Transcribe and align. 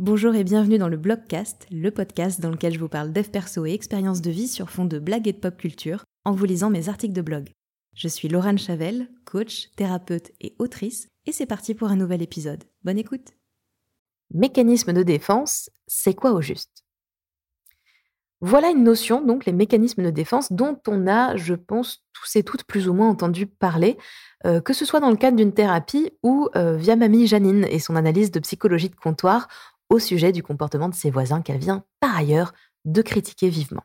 Bonjour 0.00 0.34
et 0.34 0.42
bienvenue 0.42 0.78
dans 0.78 0.88
le 0.88 0.96
Blogcast, 0.96 1.68
le 1.70 1.88
podcast 1.92 2.40
dans 2.40 2.50
lequel 2.50 2.74
je 2.74 2.80
vous 2.80 2.88
parle 2.88 3.12
dev 3.12 3.28
perso 3.28 3.64
et 3.64 3.72
expériences 3.72 4.20
de 4.20 4.30
vie 4.32 4.48
sur 4.48 4.68
fond 4.68 4.86
de 4.86 4.98
blagues 4.98 5.28
et 5.28 5.32
de 5.32 5.38
pop 5.38 5.56
culture 5.56 6.02
en 6.24 6.32
vous 6.32 6.46
lisant 6.46 6.68
mes 6.68 6.88
articles 6.88 7.14
de 7.14 7.22
blog. 7.22 7.50
Je 7.94 8.08
suis 8.08 8.26
Laurent 8.26 8.56
Chavel, 8.56 9.08
coach, 9.24 9.70
thérapeute 9.76 10.32
et 10.40 10.56
autrice, 10.58 11.06
et 11.26 11.32
c'est 11.32 11.46
parti 11.46 11.76
pour 11.76 11.90
un 11.90 11.96
nouvel 11.96 12.22
épisode. 12.22 12.64
Bonne 12.82 12.98
écoute 12.98 13.34
Mécanisme 14.32 14.92
de 14.92 15.04
défense, 15.04 15.70
c'est 15.86 16.14
quoi 16.14 16.32
au 16.32 16.40
juste? 16.40 16.84
Voilà 18.40 18.70
une 18.70 18.82
notion, 18.82 19.24
donc 19.24 19.46
les 19.46 19.52
mécanismes 19.52 20.02
de 20.02 20.10
défense, 20.10 20.52
dont 20.52 20.78
on 20.88 21.06
a, 21.06 21.36
je 21.36 21.54
pense, 21.54 22.04
tous 22.12 22.36
et 22.36 22.42
toutes 22.42 22.64
plus 22.64 22.88
ou 22.88 22.94
moins 22.94 23.08
entendu 23.08 23.46
parler, 23.46 23.96
euh, 24.44 24.60
que 24.60 24.74
ce 24.74 24.84
soit 24.84 25.00
dans 25.00 25.10
le 25.10 25.16
cadre 25.16 25.36
d'une 25.36 25.54
thérapie 25.54 26.10
ou 26.22 26.48
euh, 26.56 26.76
via 26.76 26.96
mamie 26.96 27.26
Janine 27.26 27.64
et 27.70 27.78
son 27.78 27.96
analyse 27.96 28.32
de 28.32 28.40
psychologie 28.40 28.90
de 28.90 28.96
comptoir 28.96 29.48
au 29.90 29.98
sujet 29.98 30.32
du 30.32 30.42
comportement 30.42 30.88
de 30.88 30.94
ses 30.94 31.10
voisins 31.10 31.42
qu'elle 31.42 31.58
vient 31.58 31.84
par 32.00 32.16
ailleurs 32.16 32.52
de 32.84 33.02
critiquer 33.02 33.48
vivement. 33.48 33.84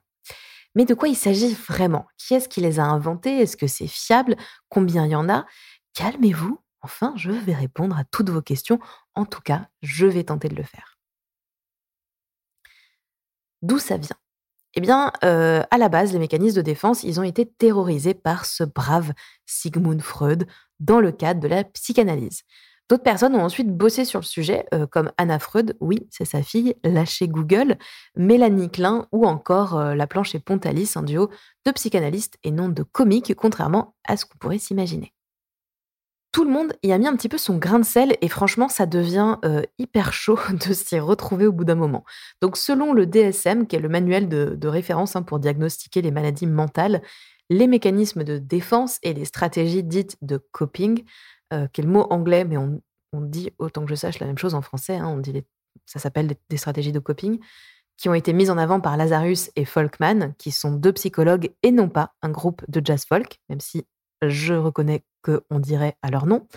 Mais 0.75 0.85
de 0.85 0.93
quoi 0.93 1.07
il 1.07 1.15
s'agit 1.15 1.53
vraiment? 1.53 2.07
Qui 2.17 2.35
est-ce 2.35 2.49
qui 2.49 2.61
les 2.61 2.79
a 2.79 2.83
inventés? 2.83 3.39
Est-ce 3.39 3.57
que 3.57 3.67
c'est 3.67 3.87
fiable? 3.87 4.35
Combien 4.69 5.05
il 5.05 5.11
y 5.11 5.15
en 5.15 5.29
a? 5.29 5.45
Calmez-vous, 5.93 6.59
enfin, 6.81 7.13
je 7.15 7.31
vais 7.31 7.55
répondre 7.55 7.97
à 7.97 8.03
toutes 8.05 8.29
vos 8.29 8.41
questions. 8.41 8.79
En 9.15 9.25
tout 9.25 9.41
cas, 9.41 9.67
je 9.81 10.05
vais 10.05 10.23
tenter 10.23 10.47
de 10.47 10.55
le 10.55 10.63
faire. 10.63 10.99
D'où 13.61 13.79
ça 13.79 13.97
vient? 13.97 14.16
Eh 14.75 14.81
bien, 14.81 15.11
euh, 15.23 15.63
à 15.71 15.77
la 15.77 15.89
base, 15.89 16.13
les 16.13 16.19
mécanismes 16.19 16.57
de 16.57 16.61
défense, 16.61 17.03
ils 17.03 17.19
ont 17.19 17.23
été 17.23 17.45
terrorisés 17.45 18.13
par 18.13 18.45
ce 18.45 18.63
brave 18.63 19.13
Sigmund 19.45 20.02
Freud 20.02 20.47
dans 20.79 20.99
le 20.99 21.11
cadre 21.11 21.39
de 21.39 21.47
la 21.47 21.63
psychanalyse. 21.63 22.43
D'autres 22.89 23.03
personnes 23.03 23.35
ont 23.35 23.43
ensuite 23.43 23.70
bossé 23.70 24.03
sur 24.03 24.20
le 24.20 24.25
sujet, 24.25 24.66
euh, 24.73 24.88
comme 24.88 25.11
Anna 25.17 25.38
Freud, 25.38 25.77
oui, 25.80 26.07
c'est 26.09 26.25
sa 26.25 26.41
fille, 26.41 26.73
lâchée 26.84 27.27
Google, 27.27 27.77
Mélanie 28.16 28.71
Klein 28.71 29.07
ou 29.11 29.27
encore 29.27 29.77
euh, 29.77 29.94
la 29.94 30.08
planche 30.08 30.33
et 30.33 30.39
Pontalis, 30.39 30.94
un 30.95 31.03
duo 31.03 31.30
de 31.67 31.72
psychanalystes 31.72 32.39
et 32.44 32.50
non 32.50 32.67
de 32.67 32.81
comiques, 32.81 33.36
contrairement 33.36 33.95
à 34.08 34.17
ce 34.17 34.25
qu'on 34.25 34.39
pourrait 34.39 34.58
s'imaginer. 34.58 35.13
Tout 36.31 36.44
le 36.44 36.50
monde 36.50 36.73
y 36.81 36.91
a 36.91 36.97
mis 36.97 37.08
un 37.08 37.16
petit 37.16 37.30
peu 37.30 37.38
son 37.38 37.58
grain 37.58 37.78
de 37.78 37.86
sel 37.86 38.17
et 38.22 38.28
franchement, 38.28 38.69
ça 38.69 38.88
devient 38.88 39.38
euh, 39.45 39.61
hyper 39.78 40.11
chaud 40.11 40.39
de 40.67 40.73
s'y 40.73 40.97
retrouver 40.97 41.45
au 41.45 41.52
bout 41.52 41.66
d'un 41.66 41.75
moment. 41.75 42.06
Donc, 42.41 42.58
selon 42.58 42.94
le 42.94 43.06
DSM, 43.06 43.67
qui 43.67 43.75
est 43.75 43.80
le 43.80 43.89
manuel 43.89 44.28
de, 44.28 44.67
référence 44.67 45.16
hein, 45.16 45.22
pour 45.22 45.38
diagnostiquer 45.38 46.02
les 46.02 46.11
maladies 46.11 46.47
mentales, 46.47 47.03
les 47.52 47.67
mécanismes 47.67 48.23
de 48.23 48.39
défense 48.39 48.97
et 49.03 49.13
les 49.13 49.25
stratégies 49.25 49.83
dites 49.83 50.17
de 50.23 50.38
coping 50.52 51.03
qui 51.73 51.81
est 51.81 51.83
le 51.83 51.89
mot 51.89 52.06
anglais, 52.11 52.45
mais 52.45 52.58
on, 52.58 52.80
dit, 53.13 53.52
autant 53.57 53.83
que 53.83 53.89
je 53.89 53.95
sache, 53.95 54.19
la 54.19 54.27
même 54.27 54.38
chose 54.38 54.55
en 54.55 54.61
français. 54.61 54.95
Hein, 54.95 55.07
on 55.07 55.17
dit 55.17 55.43
ça 55.85 55.99
s'appelle 55.99 56.31
des, 56.49 56.57
stratégies 56.57 56.91
de 56.91 56.99
coping, 56.99 57.39
qui 57.97 58.09
ont 58.09 58.13
été 58.13 58.33
mises 58.33 58.49
en 58.49 58.57
avant 58.57 58.79
par 58.79 58.95
Lazarus 58.95 59.51
et 59.55 59.66
Folkman, 59.66 60.33
qui 60.38 60.51
sont 60.51 60.71
deux 60.71 60.93
psychologues 60.93 61.51
et 61.63 61.71
non 61.71 61.89
pas 61.89 62.13
un 62.21 62.29
groupe 62.29 62.63
de 62.67 62.81
jazz 62.83 63.05
folk, 63.05 63.39
même 63.49 63.59
si 63.59 63.85
je 64.21 64.53
reconnais 64.53 65.03
qu'on 65.23 65.59
dirait 65.59 65.95
à 66.01 66.09
leur 66.09 66.25
nom. 66.25 66.47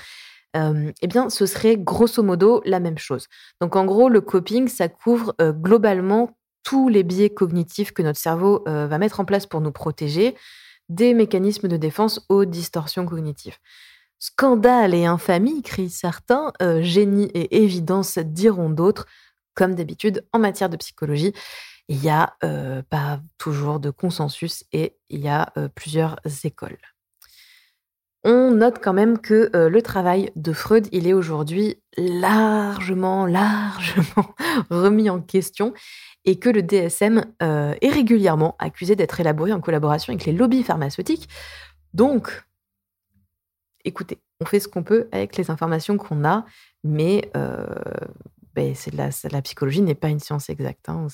Euh, 0.57 0.93
eh 1.01 1.07
bien, 1.07 1.31
ce 1.31 1.47
serait 1.47 1.77
grosso 1.77 2.23
modo 2.23 2.63
la 2.65 2.79
même 2.79 2.99
chose. 2.99 3.27
Donc, 3.61 3.75
en 3.75 3.87
gros, 3.87 4.09
le 4.09 4.21
coping, 4.21 4.69
ça 4.69 4.89
couvre 4.89 5.35
euh, 5.41 5.53
globalement 5.53 6.37
tous 6.63 6.89
les 6.89 7.03
biais 7.03 7.31
cognitifs 7.31 7.93
que 7.93 8.03
notre 8.03 8.21
cerveau 8.21 8.63
va 8.67 8.99
mettre 8.99 9.19
en 9.19 9.25
place 9.25 9.47
pour 9.47 9.61
nous 9.61 9.73
protéger, 9.73 10.37
des 10.89 11.13
mécanismes 11.13 11.67
de 11.67 11.77
défense 11.77 12.25
aux 12.29 12.45
distorsions 12.45 13.05
cognitives. 13.05 13.57
Scandale 14.25 14.95
et 14.95 15.05
infamie, 15.05 15.63
crient 15.63 15.91
certains, 15.91 16.53
euh, 16.63 16.81
génie 16.81 17.29
et 17.35 17.65
évidence 17.65 18.19
diront 18.19 18.71
d'autres. 18.71 19.05
Comme 19.55 19.75
d'habitude, 19.75 20.25
en 20.33 20.39
matière 20.39 20.69
de 20.69 20.77
psychologie, 20.77 21.33
il 21.89 21.99
n'y 21.99 22.09
a 22.09 22.37
euh, 22.45 22.83
pas 22.89 23.21
toujours 23.37 23.81
de 23.81 23.91
consensus 23.91 24.63
et 24.73 24.97
il 25.09 25.19
y 25.19 25.29
a 25.29 25.53
euh, 25.57 25.67
plusieurs 25.75 26.21
écoles. 26.45 26.79
On 28.23 28.53
note 28.53 28.79
quand 28.81 28.93
même 28.93 29.19
que 29.19 29.51
le 29.53 29.83
travail 29.83 30.31
de 30.37 30.53
Freud, 30.53 30.87
il 30.93 31.09
est 31.09 31.15
aujourd'hui 31.15 31.83
largement, 31.97 33.27
largement 33.27 34.37
remis 34.71 35.11
en 35.11 35.21
question 35.21 35.75
et 36.25 36.39
que 36.39 36.49
le 36.49 36.63
DSM 36.63 37.25
est 37.41 37.91
régulièrement 37.91 38.55
accusé 38.61 38.95
d'être 38.95 39.19
élaboré 39.19 39.53
en 39.53 39.61
collaboration 39.61 40.13
avec 40.13 40.25
les 40.25 40.33
lobbies 40.33 40.63
pharmaceutiques. 40.63 41.29
Donc, 41.95 42.45
écoutez, 43.85 44.19
on 44.41 44.45
fait 44.45 44.61
ce 44.61 44.69
qu'on 44.69 44.83
peut 44.83 45.09
avec 45.13 45.37
les 45.37 45.51
informations 45.51 45.97
qu'on 45.97 46.25
a, 46.25 46.45
mais 46.85 47.31
euh, 47.37 47.67
ben, 48.55 48.75
la, 48.93 49.11
la, 49.31 49.43
psychologie 49.43 49.83
n'est 49.83 49.95
pas 49.95 50.09
une 50.09 50.21
science 50.21 50.51
exacte. 50.51 50.89
Hein, 50.89 51.07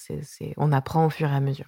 on 0.57 0.73
apprend 0.73 1.07
au 1.07 1.11
fur 1.11 1.29
et 1.29 1.35
à 1.35 1.41
mesure. 1.41 1.67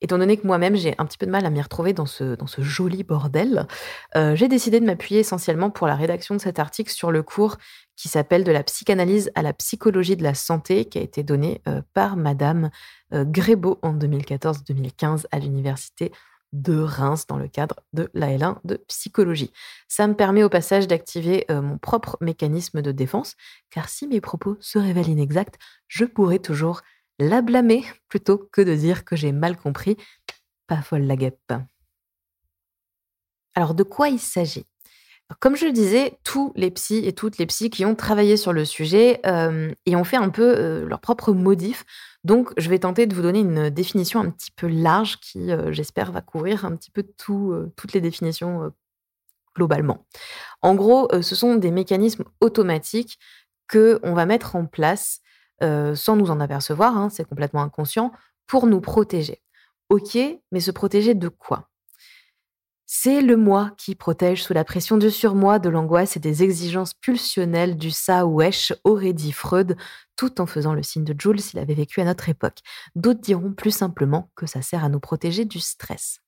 Étant 0.00 0.18
donné 0.18 0.36
que 0.36 0.44
moi-même, 0.44 0.74
j'ai 0.74 0.96
un 0.98 1.06
petit 1.06 1.16
peu 1.16 1.26
de 1.26 1.30
mal 1.30 1.46
à 1.46 1.50
m'y 1.50 1.62
retrouver 1.62 1.92
dans 1.92 2.06
ce, 2.06 2.36
joli 2.58 3.04
bordel, 3.04 3.68
euh, 4.16 4.34
j'ai 4.34 4.48
décidé 4.48 4.80
de 4.80 4.84
m'appuyer 4.84 5.20
essentiellement 5.20 5.70
pour 5.70 5.86
la 5.86 5.94
rédaction 5.94 6.34
de 6.34 6.40
cet 6.40 6.58
article 6.58 6.90
sur 6.90 7.12
le 7.12 7.22
cours 7.22 7.56
qui 7.94 8.08
s'appelle 8.08 8.42
De 8.42 8.50
la 8.50 8.64
psychanalyse 8.64 9.30
à 9.36 9.42
la 9.42 9.52
psychologie 9.52 10.16
de 10.16 10.24
la 10.24 10.34
santé, 10.34 10.86
qui 10.86 10.98
a 10.98 11.02
été 11.02 11.22
donné 11.22 11.62
euh, 11.68 11.82
par 11.94 12.16
Madame 12.16 12.70
Grébeau 13.12 13.78
en 13.82 13.94
2014-2015 13.94 15.26
à 15.30 15.38
l'université 15.38 16.12
de 16.52 16.78
Reims 16.78 17.26
dans 17.26 17.36
le 17.36 17.48
cadre 17.48 17.76
de 17.92 18.10
la 18.14 18.28
L1 18.28 18.58
de 18.64 18.76
psychologie. 18.88 19.52
Ça 19.88 20.06
me 20.06 20.14
permet 20.14 20.42
au 20.42 20.48
passage 20.48 20.86
d'activer 20.86 21.46
euh, 21.50 21.62
mon 21.62 21.78
propre 21.78 22.16
mécanisme 22.20 22.82
de 22.82 22.92
défense, 22.92 23.36
car 23.70 23.88
si 23.88 24.06
mes 24.06 24.20
propos 24.20 24.56
se 24.60 24.78
révèlent 24.78 25.08
inexacts, 25.08 25.58
je 25.88 26.04
pourrais 26.04 26.38
toujours 26.38 26.82
la 27.18 27.42
blâmer 27.42 27.84
plutôt 28.08 28.38
que 28.52 28.60
de 28.60 28.74
dire 28.74 29.04
que 29.04 29.16
j'ai 29.16 29.32
mal 29.32 29.56
compris. 29.56 29.96
Pas 30.66 30.82
folle 30.82 31.02
la 31.02 31.16
guêpe. 31.16 31.52
Alors 33.54 33.74
de 33.74 33.82
quoi 33.82 34.08
il 34.08 34.20
s'agit? 34.20 34.66
Comme 35.40 35.56
je 35.56 35.66
le 35.66 35.72
disais, 35.72 36.18
tous 36.24 36.52
les 36.56 36.70
psys 36.70 37.06
et 37.06 37.12
toutes 37.12 37.38
les 37.38 37.46
psys 37.46 37.70
qui 37.70 37.84
ont 37.84 37.94
travaillé 37.94 38.36
sur 38.36 38.52
le 38.52 38.64
sujet 38.64 39.20
euh, 39.26 39.72
et 39.86 39.96
ont 39.96 40.04
fait 40.04 40.16
un 40.16 40.30
peu 40.30 40.54
euh, 40.56 40.86
leur 40.86 41.00
propre 41.00 41.32
modif 41.32 41.84
donc, 42.24 42.52
je 42.56 42.68
vais 42.70 42.78
tenter 42.78 43.06
de 43.06 43.14
vous 43.14 43.22
donner 43.22 43.40
une 43.40 43.68
définition 43.68 44.20
un 44.20 44.30
petit 44.30 44.52
peu 44.52 44.68
large 44.68 45.18
qui, 45.18 45.50
euh, 45.50 45.72
j'espère, 45.72 46.12
va 46.12 46.20
couvrir 46.20 46.64
un 46.64 46.76
petit 46.76 46.92
peu 46.92 47.04
euh, 47.30 47.72
toutes 47.74 47.92
les 47.94 48.00
définitions 48.00 48.72
globalement. 49.56 50.06
En 50.62 50.74
gros, 50.74 51.08
ce 51.20 51.34
sont 51.34 51.56
des 51.56 51.70
mécanismes 51.72 52.24
automatiques 52.40 53.18
que 53.66 53.98
on 54.02 54.14
va 54.14 54.24
mettre 54.24 54.56
en 54.56 54.66
place 54.66 55.20
sans 55.60 56.16
nous 56.16 56.30
en 56.30 56.40
apercevoir, 56.40 56.96
hein, 56.96 57.08
c'est 57.10 57.24
complètement 57.24 57.62
inconscient, 57.62 58.12
pour 58.46 58.66
nous 58.66 58.80
protéger. 58.80 59.42
Ok, 59.90 60.16
mais 60.52 60.60
se 60.60 60.70
protéger 60.70 61.14
de 61.14 61.28
quoi? 61.28 61.71
C'est 62.94 63.22
le 63.22 63.38
moi 63.38 63.70
qui 63.78 63.94
protège 63.94 64.42
sous 64.42 64.52
la 64.52 64.64
pression 64.64 64.98
du 64.98 65.10
surmoi, 65.10 65.58
de 65.58 65.70
l'angoisse 65.70 66.18
et 66.18 66.20
des 66.20 66.42
exigences 66.42 66.92
pulsionnelles 66.92 67.78
du 67.78 67.90
ça 67.90 68.26
wesh, 68.26 68.74
aurait 68.84 69.14
dit 69.14 69.32
Freud, 69.32 69.78
tout 70.14 70.42
en 70.42 70.46
faisant 70.46 70.74
le 70.74 70.82
signe 70.82 71.02
de 71.02 71.18
Jules 71.18 71.40
s'il 71.40 71.58
avait 71.58 71.72
vécu 71.72 72.02
à 72.02 72.04
notre 72.04 72.28
époque. 72.28 72.58
D'autres 72.94 73.22
diront 73.22 73.54
plus 73.54 73.70
simplement 73.70 74.30
que 74.36 74.44
ça 74.44 74.60
sert 74.60 74.84
à 74.84 74.90
nous 74.90 75.00
protéger 75.00 75.46
du 75.46 75.58
stress. 75.58 76.20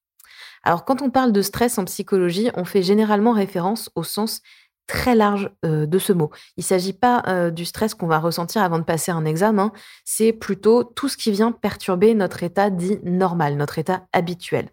Alors 0.63 0.87
quand 0.87 1.03
on 1.03 1.11
parle 1.11 1.33
de 1.33 1.43
stress 1.43 1.77
en 1.77 1.85
psychologie, 1.85 2.51
on 2.55 2.65
fait 2.65 2.83
généralement 2.83 3.33
référence 3.33 3.91
au 3.95 4.03
sens 4.03 4.41
très 4.87 5.15
large 5.15 5.51
euh, 5.67 5.85
de 5.85 5.99
ce 5.99 6.15
mot. 6.15 6.31
Il 6.57 6.61
ne 6.61 6.65
s'agit 6.65 6.95
pas 6.95 7.25
euh, 7.29 7.51
du 7.51 7.67
stress 7.67 7.93
qu'on 7.93 8.07
va 8.07 8.19
ressentir 8.19 8.63
avant 8.63 8.79
de 8.79 8.85
passer 8.85 9.13
un 9.13 9.27
examen, 9.27 9.71
c'est 10.07 10.33
plutôt 10.33 10.83
tout 10.83 11.11
ce 11.11 11.19
qui 11.19 11.31
vient 11.31 11.53
perturber 11.53 12.15
notre 12.15 12.43
état 12.43 12.71
dit 12.71 13.01
normal, 13.03 13.59
notre 13.59 13.79
état 13.79 14.07
habituel. 14.15 14.71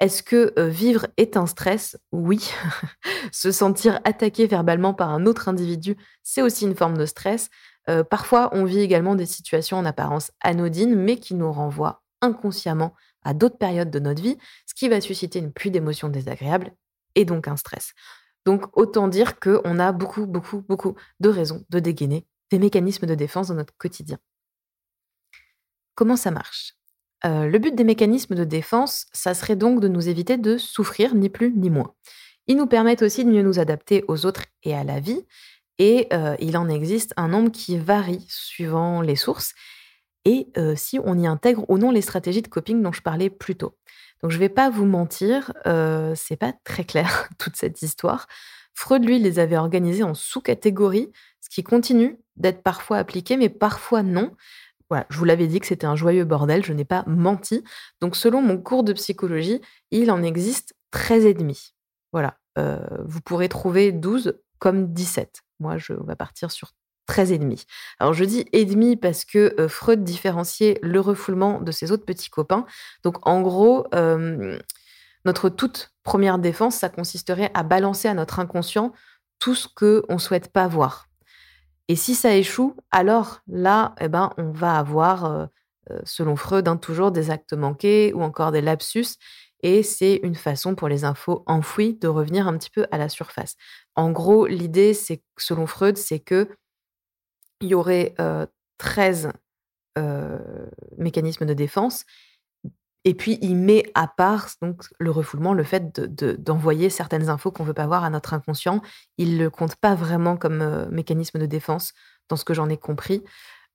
Est-ce 0.00 0.22
que 0.22 0.52
vivre 0.68 1.06
est 1.16 1.36
un 1.36 1.46
stress? 1.46 1.98
Oui. 2.12 2.50
Se 3.32 3.50
sentir 3.50 4.00
attaqué 4.04 4.46
verbalement 4.46 4.94
par 4.94 5.10
un 5.10 5.26
autre 5.26 5.48
individu, 5.48 5.96
c'est 6.22 6.42
aussi 6.42 6.64
une 6.64 6.76
forme 6.76 6.96
de 6.96 7.06
stress. 7.06 7.50
parfois, 8.10 8.50
on 8.52 8.64
vit 8.64 8.80
également 8.80 9.14
des 9.14 9.26
situations 9.26 9.76
en 9.78 9.84
apparence 9.84 10.30
anodines, 10.40 10.94
mais 10.94 11.16
qui 11.16 11.34
nous 11.34 11.50
renvoient 11.52 12.02
inconsciemment 12.20 12.94
à 13.22 13.34
d'autres 13.34 13.58
périodes 13.58 13.90
de 13.90 13.98
notre 13.98 14.22
vie, 14.22 14.38
ce 14.66 14.74
qui 14.74 14.88
va 14.88 15.00
susciter 15.00 15.38
une 15.38 15.52
pluie 15.52 15.70
d'émotions 15.70 16.08
désagréables 16.08 16.72
et 17.14 17.24
donc 17.24 17.48
un 17.48 17.56
stress. 17.56 17.92
Donc, 18.46 18.64
autant 18.76 19.08
dire 19.08 19.38
qu'on 19.40 19.78
a 19.78 19.92
beaucoup, 19.92 20.26
beaucoup, 20.26 20.62
beaucoup 20.62 20.94
de 21.20 21.28
raisons 21.28 21.64
de 21.70 21.80
dégainer 21.80 22.26
des 22.50 22.58
mécanismes 22.58 23.06
de 23.06 23.14
défense 23.14 23.48
dans 23.48 23.54
notre 23.54 23.76
quotidien. 23.76 24.18
Comment 25.94 26.16
ça 26.16 26.30
marche? 26.30 26.77
Le 27.24 27.58
but 27.58 27.74
des 27.74 27.84
mécanismes 27.84 28.34
de 28.34 28.44
défense, 28.44 29.06
ça 29.12 29.34
serait 29.34 29.56
donc 29.56 29.80
de 29.80 29.88
nous 29.88 30.08
éviter 30.08 30.36
de 30.36 30.56
souffrir, 30.58 31.14
ni 31.14 31.28
plus 31.28 31.52
ni 31.52 31.70
moins. 31.70 31.94
Ils 32.46 32.56
nous 32.56 32.66
permettent 32.66 33.02
aussi 33.02 33.24
de 33.24 33.30
mieux 33.30 33.42
nous 33.42 33.58
adapter 33.58 34.04
aux 34.08 34.24
autres 34.24 34.44
et 34.62 34.74
à 34.74 34.84
la 34.84 35.00
vie, 35.00 35.24
et 35.78 36.08
il 36.40 36.56
en 36.56 36.68
existe 36.68 37.12
un 37.16 37.28
nombre 37.28 37.50
qui 37.50 37.78
varie 37.78 38.24
suivant 38.28 39.00
les 39.00 39.16
sources, 39.16 39.54
et 40.24 40.48
si 40.76 40.98
on 41.04 41.18
y 41.18 41.26
intègre 41.26 41.64
ou 41.68 41.78
non 41.78 41.90
les 41.90 42.02
stratégies 42.02 42.42
de 42.42 42.48
coping 42.48 42.82
dont 42.82 42.92
je 42.92 43.02
parlais 43.02 43.30
plus 43.30 43.56
tôt. 43.56 43.74
Donc 44.22 44.30
je 44.30 44.36
ne 44.36 44.40
vais 44.40 44.48
pas 44.48 44.70
vous 44.70 44.86
mentir, 44.86 45.52
c'est 46.14 46.36
pas 46.36 46.52
très 46.64 46.84
clair 46.84 47.28
toute 47.38 47.56
cette 47.56 47.82
histoire. 47.82 48.26
Freud, 48.74 49.04
lui, 49.04 49.18
les 49.18 49.40
avait 49.40 49.56
organisés 49.56 50.04
en 50.04 50.14
sous-catégories, 50.14 51.10
ce 51.40 51.48
qui 51.48 51.64
continue 51.64 52.20
d'être 52.36 52.62
parfois 52.62 52.98
appliqué, 52.98 53.36
mais 53.36 53.48
parfois 53.48 54.04
non. 54.04 54.36
Voilà, 54.90 55.06
je 55.10 55.18
vous 55.18 55.24
l'avais 55.24 55.46
dit 55.46 55.60
que 55.60 55.66
c'était 55.66 55.86
un 55.86 55.96
joyeux 55.96 56.24
bordel, 56.24 56.64
je 56.64 56.72
n'ai 56.72 56.84
pas 56.84 57.04
menti. 57.06 57.62
Donc, 58.00 58.16
selon 58.16 58.40
mon 58.40 58.58
cours 58.58 58.84
de 58.84 58.92
psychologie, 58.92 59.60
il 59.90 60.10
en 60.10 60.22
existe 60.22 60.74
13 60.92 61.26
et 61.26 61.34
demi. 61.34 61.74
Voilà, 62.12 62.38
euh, 62.58 62.78
vous 63.04 63.20
pourrez 63.20 63.48
trouver 63.48 63.92
12 63.92 64.40
comme 64.58 64.92
17. 64.92 65.42
Moi, 65.60 65.76
je 65.76 65.92
vais 65.92 66.16
partir 66.16 66.50
sur 66.50 66.72
13 67.08 67.32
et 67.32 67.38
demi. 67.38 67.64
Alors 67.98 68.12
je 68.12 68.24
dis 68.24 68.44
et 68.52 68.64
demi 68.64 68.94
parce 68.96 69.24
que 69.24 69.54
euh, 69.58 69.66
Freud 69.66 70.04
différenciait 70.04 70.78
le 70.82 71.00
refoulement 71.00 71.60
de 71.60 71.72
ses 71.72 71.90
autres 71.90 72.04
petits 72.04 72.30
copains. 72.30 72.66
Donc 73.02 73.26
en 73.26 73.40
gros, 73.40 73.86
euh, 73.94 74.58
notre 75.24 75.48
toute 75.48 75.90
première 76.04 76.38
défense, 76.38 76.76
ça 76.76 76.90
consisterait 76.90 77.50
à 77.54 77.62
balancer 77.62 78.08
à 78.08 78.14
notre 78.14 78.38
inconscient 78.38 78.92
tout 79.38 79.54
ce 79.54 79.68
que 79.74 80.04
on 80.08 80.18
souhaite 80.18 80.52
pas 80.52 80.68
voir. 80.68 81.07
Et 81.88 81.96
si 81.96 82.14
ça 82.14 82.34
échoue, 82.36 82.76
alors 82.90 83.40
là, 83.46 83.94
eh 84.00 84.08
ben, 84.08 84.30
on 84.36 84.50
va 84.50 84.78
avoir, 84.78 85.24
euh, 85.24 85.46
selon 86.04 86.36
Freud, 86.36 86.68
hein, 86.68 86.76
toujours 86.76 87.10
des 87.10 87.30
actes 87.30 87.54
manqués 87.54 88.12
ou 88.14 88.22
encore 88.22 88.52
des 88.52 88.60
lapsus. 88.60 89.16
Et 89.62 89.82
c'est 89.82 90.20
une 90.22 90.34
façon 90.34 90.74
pour 90.74 90.88
les 90.88 91.04
infos 91.04 91.42
enfouies 91.46 91.94
de 91.94 92.06
revenir 92.08 92.46
un 92.46 92.56
petit 92.56 92.70
peu 92.70 92.86
à 92.92 92.98
la 92.98 93.08
surface. 93.08 93.56
En 93.96 94.12
gros, 94.12 94.46
l'idée, 94.46 94.94
c'est, 94.94 95.22
selon 95.36 95.66
Freud, 95.66 95.96
c'est 95.96 96.20
que 96.20 96.48
il 97.60 97.68
y 97.68 97.74
aurait 97.74 98.14
13 98.78 99.32
mécanismes 100.96 101.44
de 101.44 101.54
défense. 101.54 102.04
Et 103.04 103.14
puis, 103.14 103.38
il 103.40 103.56
met 103.56 103.84
à 103.94 104.08
part 104.08 104.48
donc, 104.60 104.84
le 104.98 105.10
refoulement, 105.10 105.54
le 105.54 105.64
fait 105.64 106.00
d'envoyer 106.00 106.90
certaines 106.90 107.28
infos 107.28 107.50
qu'on 107.50 107.64
veut 107.64 107.74
pas 107.74 107.86
voir 107.86 108.04
à 108.04 108.10
notre 108.10 108.34
inconscient. 108.34 108.82
Il 109.16 109.38
le 109.38 109.50
compte 109.50 109.76
pas 109.76 109.94
vraiment 109.94 110.36
comme 110.36 110.88
mécanisme 110.90 111.38
de 111.38 111.46
défense, 111.46 111.92
dans 112.28 112.36
ce 112.36 112.44
que 112.44 112.54
j'en 112.54 112.68
ai 112.68 112.76
compris. 112.76 113.22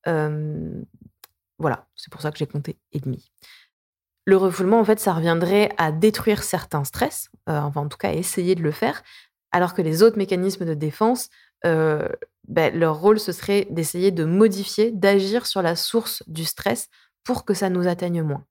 voilà, 0.06 1.88
c'est 1.96 2.12
pour 2.12 2.22
ça 2.22 2.32
que 2.32 2.38
j'ai 2.38 2.48
compté 2.48 2.78
et 2.92 3.00
demi. 3.00 3.32
Le 4.26 4.38
refoulement, 4.38 4.80
en 4.80 4.86
fait, 4.86 5.00
ça 5.00 5.14
reviendrait 5.14 5.70
à 5.78 5.92
détruire 5.92 6.44
certains 6.44 6.84
stress, 6.84 7.30
enfin 7.48 7.82
en 7.82 7.88
tout 7.90 7.98
cas 7.98 8.10
à 8.10 8.14
essayer 8.14 8.56
de 8.56 8.62
le 8.62 8.72
faire, 8.72 9.04
alors 9.52 9.74
que 9.74 9.82
les 9.82 10.04
autres 10.04 10.18
mécanismes 10.18 10.66
de 10.66 10.74
défense 10.74 11.30
euh, 11.66 12.08
ben, 12.48 12.78
leur 12.78 13.00
rôle, 13.00 13.20
ce 13.20 13.32
serait 13.32 13.68
d'essayer 13.70 14.12
de 14.12 14.26
modifier, 14.26 14.92
d'agir 14.92 15.46
sur 15.46 15.62
la 15.62 15.76
source 15.76 16.24
du 16.28 16.44
stress 16.44 16.90
pour 17.24 17.46
que 17.46 17.54
ça 17.54 17.70
nous 17.70 17.88
atteigne 17.88 18.22
moins. 18.22 18.46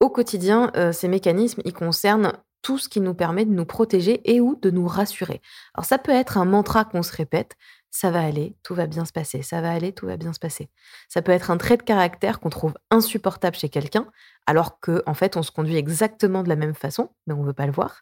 Au 0.00 0.10
quotidien, 0.10 0.70
euh, 0.76 0.92
ces 0.92 1.08
mécanismes, 1.08 1.62
ils 1.64 1.72
concernent 1.72 2.32
tout 2.62 2.78
ce 2.78 2.88
qui 2.88 3.00
nous 3.00 3.14
permet 3.14 3.44
de 3.44 3.52
nous 3.52 3.66
protéger 3.66 4.20
et 4.24 4.40
ou 4.40 4.56
de 4.56 4.70
nous 4.70 4.86
rassurer. 4.86 5.42
Alors 5.74 5.84
ça 5.84 5.98
peut 5.98 6.12
être 6.12 6.38
un 6.38 6.46
mantra 6.46 6.84
qu'on 6.84 7.02
se 7.02 7.14
répète, 7.14 7.56
ça 7.90 8.10
va 8.10 8.22
aller, 8.22 8.56
tout 8.62 8.74
va 8.74 8.86
bien 8.86 9.04
se 9.04 9.12
passer, 9.12 9.42
ça 9.42 9.60
va 9.60 9.70
aller, 9.70 9.92
tout 9.92 10.06
va 10.06 10.16
bien 10.16 10.32
se 10.32 10.38
passer. 10.38 10.70
Ça 11.08 11.20
peut 11.20 11.30
être 11.30 11.50
un 11.50 11.58
trait 11.58 11.76
de 11.76 11.82
caractère 11.82 12.40
qu'on 12.40 12.48
trouve 12.48 12.74
insupportable 12.90 13.54
chez 13.54 13.68
quelqu'un, 13.68 14.06
alors 14.46 14.80
qu'en 14.80 15.00
en 15.06 15.14
fait 15.14 15.36
on 15.36 15.42
se 15.42 15.52
conduit 15.52 15.76
exactement 15.76 16.42
de 16.42 16.48
la 16.48 16.56
même 16.56 16.74
façon, 16.74 17.10
mais 17.26 17.34
on 17.34 17.42
ne 17.42 17.46
veut 17.46 17.52
pas 17.52 17.66
le 17.66 17.72
voir. 17.72 18.00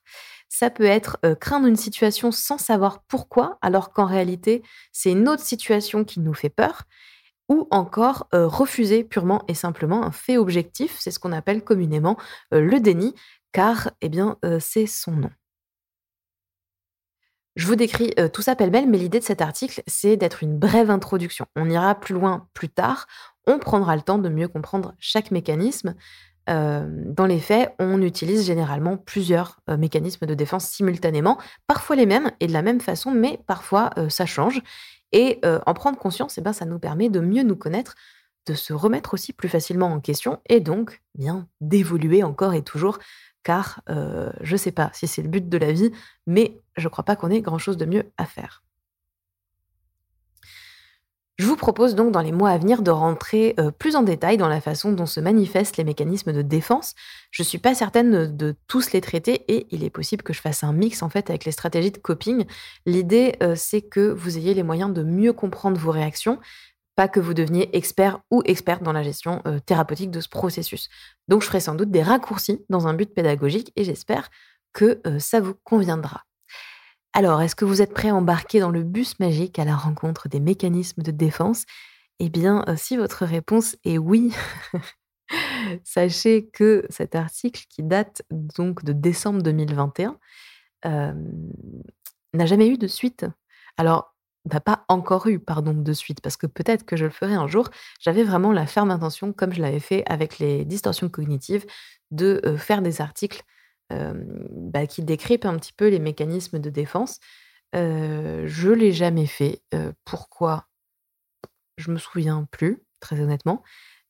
Ça 0.48 0.70
peut 0.70 0.84
être 0.84 1.18
craindre 1.40 1.66
une 1.66 1.76
situation 1.76 2.30
sans 2.30 2.56
savoir 2.56 3.02
pourquoi, 3.08 3.58
alors 3.62 3.92
qu'en 3.92 4.06
réalité, 4.06 4.62
c'est 4.92 5.10
une 5.10 5.28
autre 5.28 5.42
situation 5.42 6.04
qui 6.04 6.20
nous 6.20 6.34
fait 6.34 6.50
peur. 6.50 6.84
Ou 7.52 7.69
encore 7.70 8.28
refuser 8.32 9.04
purement 9.04 9.44
et 9.46 9.52
simplement 9.52 10.04
un 10.04 10.10
fait 10.10 10.38
objectif, 10.38 10.96
c'est 10.99 11.10
ce 11.10 11.19
qu'on 11.19 11.32
appelle 11.32 11.62
communément 11.62 12.16
le 12.50 12.78
déni, 12.78 13.14
car 13.52 13.90
eh 14.00 14.08
bien, 14.08 14.38
c'est 14.58 14.87
son 14.87 15.12
nom. 15.12 15.31
Je 17.56 17.66
vous 17.66 17.76
décris 17.76 18.14
tout 18.32 18.40
ça 18.40 18.56
pêle-mêle, 18.56 18.88
mais 18.88 18.96
l'idée 18.96 19.19
de 19.19 19.25
cet 19.25 19.43
article, 19.43 19.82
c'est 19.87 20.16
d'être 20.16 20.43
une 20.43 20.58
brève 20.58 20.90
introduction. 20.90 21.44
On 21.54 21.69
ira 21.69 21.94
plus 21.94 22.14
loin 22.14 22.49
plus 22.54 22.70
tard, 22.70 23.06
on 23.46 23.58
prendra 23.58 23.96
le 23.96 24.02
temps 24.02 24.16
de 24.16 24.31
mieux 24.31 24.49
comprendre 24.49 24.94
chaque 24.99 25.31
mécanisme, 25.31 25.94
dans 26.46 27.26
les 27.28 27.38
faits, 27.38 27.75
on 27.78 28.00
utilise 28.00 28.46
généralement 28.46 28.96
plusieurs 28.96 29.60
mécanismes 29.69 30.25
de 30.25 30.32
défense 30.32 30.64
simultanément, 30.64 31.37
parfois 31.66 31.96
les 31.96 32.06
mêmes 32.06 32.31
et 32.40 32.46
de 32.46 32.54
la 32.54 32.62
même 32.62 32.81
façon, 32.81 33.10
mais 33.10 33.38
parfois 33.46 33.90
ça 34.08 34.25
change. 34.25 34.62
Et 35.12 35.41
en 35.44 35.75
prendre 35.75 35.99
conscience, 35.99 36.38
eh 36.38 36.41
ben, 36.41 36.53
ça 36.53 36.64
nous 36.64 36.79
permet 36.79 37.11
de 37.11 37.20
mieux 37.20 37.43
nous 37.43 37.56
connaître, 37.56 37.94
de 38.47 38.55
se 38.55 38.73
remettre 38.73 39.14
aussi 39.14 39.32
plus 39.32 39.49
facilement 39.49 39.93
en 39.93 40.00
question 40.00 40.41
et 40.49 40.61
donc 40.61 41.03
bien 41.14 41.49
d'évoluer 41.61 42.23
encore 42.23 42.55
et 42.55 42.62
toujours, 42.62 42.99
car 43.43 43.82
je 43.88 44.53
ne 44.53 44.56
sais 44.56 44.73
pas 44.73 44.91
si 44.94 45.06
c'est 45.06 45.23
le 45.23 45.29
but 45.29 45.49
de 45.49 45.59
la 45.59 45.73
vie, 45.73 45.93
mais 46.26 46.61
je 46.76 46.85
ne 46.85 46.88
crois 46.88 47.05
pas 47.05 47.17
qu'on 47.17 47.31
ait 47.31 47.43
grand-chose 47.43 47.76
de 47.76 47.85
mieux 47.85 48.11
à 48.17 48.25
faire. 48.25 48.62
Je 51.42 51.48
vous 51.48 51.56
propose 51.56 51.96
donc 51.96 52.12
dans 52.12 52.20
les 52.20 52.30
mois 52.30 52.50
à 52.50 52.58
venir 52.58 52.82
de 52.82 52.92
rentrer 52.92 53.56
euh, 53.58 53.72
plus 53.72 53.96
en 53.96 54.04
détail 54.04 54.36
dans 54.36 54.46
la 54.46 54.60
façon 54.60 54.92
dont 54.92 55.06
se 55.06 55.18
manifestent 55.18 55.76
les 55.76 55.82
mécanismes 55.82 56.32
de 56.32 56.40
défense. 56.40 56.94
Je 57.32 57.42
ne 57.42 57.44
suis 57.44 57.58
pas 57.58 57.74
certaine 57.74 58.36
de 58.36 58.54
tous 58.68 58.92
les 58.92 59.00
traiter 59.00 59.42
et 59.52 59.66
il 59.72 59.82
est 59.82 59.90
possible 59.90 60.22
que 60.22 60.32
je 60.32 60.40
fasse 60.40 60.62
un 60.62 60.72
mix 60.72 61.02
en 61.02 61.08
fait 61.08 61.30
avec 61.30 61.44
les 61.44 61.50
stratégies 61.50 61.90
de 61.90 61.98
coping. 61.98 62.44
L'idée, 62.86 63.34
euh, 63.42 63.54
c'est 63.56 63.82
que 63.82 64.12
vous 64.12 64.38
ayez 64.38 64.54
les 64.54 64.62
moyens 64.62 64.92
de 64.92 65.02
mieux 65.02 65.32
comprendre 65.32 65.80
vos 65.80 65.90
réactions, 65.90 66.38
pas 66.94 67.08
que 67.08 67.18
vous 67.18 67.34
deveniez 67.34 67.76
expert 67.76 68.20
ou 68.30 68.42
experte 68.44 68.84
dans 68.84 68.92
la 68.92 69.02
gestion 69.02 69.42
euh, 69.48 69.58
thérapeutique 69.58 70.12
de 70.12 70.20
ce 70.20 70.28
processus. 70.28 70.90
Donc 71.26 71.42
je 71.42 71.48
ferai 71.48 71.58
sans 71.58 71.74
doute 71.74 71.90
des 71.90 72.04
raccourcis 72.04 72.64
dans 72.68 72.86
un 72.86 72.94
but 72.94 73.12
pédagogique 73.12 73.72
et 73.74 73.82
j'espère 73.82 74.30
que 74.72 75.02
ça 75.18 75.40
vous 75.40 75.54
conviendra. 75.64 76.22
Alors, 77.12 77.43
est-ce 77.43 77.55
que 77.55 77.64
vous 77.64 77.82
êtes 77.82 77.93
prêt 77.93 78.09
à 78.09 78.14
embarquer 78.14 78.61
dans 78.61 78.70
le 78.70 78.82
bus 78.82 79.19
magique 79.20 79.59
à 79.59 79.64
la 79.64 79.76
rencontre 79.76 80.29
des 80.29 80.41
mécanismes 80.41 81.03
de 81.03 81.11
défense? 81.11 81.64
Eh 82.20 82.31
bien, 82.31 82.64
euh, 82.69 82.75
si 82.76 82.97
votre 82.97 83.25
réponse 83.26 83.76
est 83.85 83.99
oui, 83.99 84.32
sachez 85.85 86.49
que 86.49 86.87
cet 86.91 87.14
article, 87.14 87.64
qui 87.69 87.82
date 87.82 88.23
donc 88.31 88.85
de 88.85 88.93
décembre 88.93 89.43
2021, 89.43 90.19
euh, 90.87 91.12
n'a 92.35 92.47
jamais 92.47 92.69
eu 92.69 92.79
de 92.79 92.87
suite. 92.87 93.26
Alors, 93.76 94.14
n'a 94.53 94.61
pas 94.61 94.85
encore 94.88 95.26
eu, 95.29 95.38
pardon, 95.38 95.73
de 95.75 95.93
suite, 95.93 96.20
parce 96.20 96.37
que 96.37 96.47
peut-être 96.47 96.85
que 96.85 96.97
je 96.97 97.05
le 97.05 97.11
ferai 97.11 97.35
un 97.35 97.47
jour. 97.47 97.69
J'avais 98.00 98.25
vraiment 98.25 98.53
la 98.53 98.67
ferme 98.67 98.91
intention, 98.91 99.32
comme 99.32 99.53
je 99.53 99.61
l'avais 99.62 99.81
fait 99.81 100.03
avec 100.06 100.38
les 100.38 100.64
distorsions 100.64 101.09
cognitives, 101.09 101.67
de 102.11 102.41
euh, 102.44 102.56
faire 102.56 102.82
des 102.82 103.00
articles 103.00 103.43
bah, 104.50 104.86
qui 104.86 105.02
décrypte 105.02 105.46
un 105.46 105.56
petit 105.56 105.72
peu 105.72 105.88
les 105.88 105.98
mécanismes 105.98 106.58
de 106.58 106.70
défense. 106.70 107.20
Euh, 107.74 108.44
je 108.46 108.70
l'ai 108.70 108.92
jamais 108.92 109.26
fait. 109.26 109.62
pourquoi? 110.04 110.66
Je 111.78 111.90
me 111.90 111.98
souviens 111.98 112.46
plus, 112.50 112.82
très 113.00 113.20
honnêtement. 113.20 113.62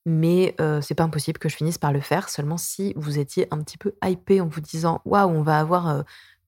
Mais 0.05 0.55
c'est 0.81 0.95
pas 0.95 1.03
impossible 1.03 1.39
que 1.39 1.49
je 1.49 1.55
finisse 1.55 1.77
par 1.77 1.93
le 1.93 2.01
faire. 2.01 2.29
Seulement 2.29 2.57
si 2.57 2.93
vous 2.95 3.19
étiez 3.19 3.47
un 3.51 3.61
petit 3.63 3.77
peu 3.77 3.93
hypé 4.03 4.41
en 4.41 4.47
vous 4.47 4.61
disant 4.61 5.01
waouh, 5.05 5.29
on 5.29 5.43
va 5.43 5.59
avoir 5.59 6.03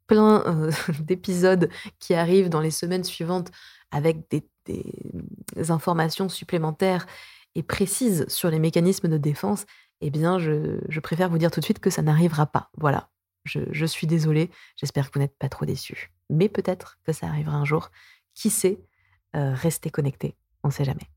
plein 0.08 0.44
d'épisodes 1.00 1.70
qui 2.00 2.14
arrivent 2.14 2.50
dans 2.50 2.60
les 2.60 2.72
semaines 2.72 3.04
suivantes 3.04 3.52
avec 3.92 4.30
des, 4.30 4.44
informations 5.70 6.28
supplémentaires 6.28 7.06
et 7.54 7.64
précises 7.64 8.26
sur 8.28 8.50
les 8.50 8.60
mécanismes 8.60 9.08
de 9.08 9.18
défense, 9.18 9.66
eh 10.02 10.10
bien, 10.10 10.40
je 10.40 11.00
préfère 11.00 11.30
vous 11.30 11.38
dire 11.38 11.52
tout 11.52 11.60
de 11.60 11.66
suite 11.66 11.80
que 11.80 11.90
ça 11.90 12.02
n'arrivera 12.02 12.48
pas. 12.48 12.70
Voilà. 12.78 13.10
Je, 13.46 13.86
suis 13.86 14.08
désolée, 14.08 14.50
j'espère 14.76 15.10
que 15.10 15.20
vous 15.20 15.22
n'êtes 15.22 15.38
pas 15.38 15.50
trop 15.50 15.66
déçus. 15.66 16.12
Mais 16.30 16.50
peut-être 16.50 16.98
que 17.06 17.14
ça 17.14 17.28
arrivera 17.28 17.56
un 17.56 17.66
jour. 17.66 17.92
Qui 18.34 18.50
sait 18.50 18.80
euh, 19.36 19.54
Restez 19.54 19.90
connectés, 19.90 20.36
on 20.64 20.70
ne 20.70 20.74
sait 20.74 20.84
jamais. 20.84 21.08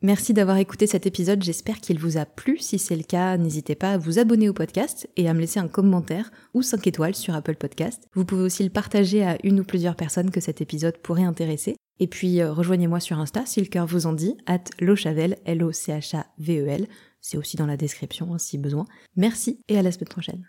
Merci 0.00 0.32
d'avoir 0.32 0.58
écouté 0.58 0.86
cet 0.86 1.06
épisode, 1.06 1.42
j'espère 1.42 1.80
qu'il 1.80 1.98
vous 1.98 2.18
a 2.18 2.24
plu. 2.24 2.58
Si 2.58 2.78
c'est 2.78 2.94
le 2.94 3.02
cas, 3.02 3.36
n'hésitez 3.36 3.74
pas 3.74 3.94
à 3.94 3.98
vous 3.98 4.20
abonner 4.20 4.48
au 4.48 4.52
podcast 4.52 5.08
et 5.16 5.28
à 5.28 5.34
me 5.34 5.40
laisser 5.40 5.58
un 5.58 5.66
commentaire 5.66 6.30
ou 6.54 6.62
5 6.62 6.86
étoiles 6.86 7.16
sur 7.16 7.34
Apple 7.34 7.56
Podcast. 7.56 8.06
Vous 8.14 8.24
pouvez 8.24 8.42
aussi 8.42 8.62
le 8.62 8.70
partager 8.70 9.24
à 9.24 9.38
une 9.42 9.58
ou 9.58 9.64
plusieurs 9.64 9.96
personnes 9.96 10.30
que 10.30 10.40
cet 10.40 10.60
épisode 10.60 10.98
pourrait 10.98 11.24
intéresser. 11.24 11.74
Et 11.98 12.06
puis 12.06 12.40
euh, 12.40 12.52
rejoignez-moi 12.52 13.00
sur 13.00 13.18
Insta 13.18 13.44
si 13.44 13.60
le 13.60 13.66
cœur 13.66 13.86
vous 13.86 14.06
en 14.06 14.12
dit, 14.12 14.36
at 14.46 14.62
lochavel, 14.80 15.36
L-O-C-H-A-V-E-L. 15.44 16.86
C'est 17.20 17.36
aussi 17.36 17.56
dans 17.56 17.66
la 17.66 17.76
description 17.76 18.32
hein, 18.32 18.38
si 18.38 18.56
besoin. 18.56 18.84
Merci 19.16 19.58
et 19.66 19.76
à 19.78 19.82
la 19.82 19.90
semaine 19.90 20.08
prochaine. 20.08 20.48